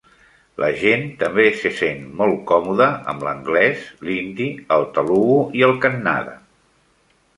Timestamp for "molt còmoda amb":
2.21-3.27